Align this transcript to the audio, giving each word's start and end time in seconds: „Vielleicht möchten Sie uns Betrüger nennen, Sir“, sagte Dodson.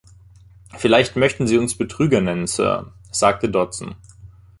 „Vielleicht 0.79 1.15
möchten 1.15 1.45
Sie 1.45 1.59
uns 1.59 1.77
Betrüger 1.77 2.21
nennen, 2.21 2.47
Sir“, 2.47 2.91
sagte 3.11 3.49
Dodson. 3.49 3.93